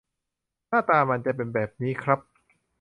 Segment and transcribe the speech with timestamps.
[0.67, 2.19] หน้าตามันจะเป็นแบบนี้ครับ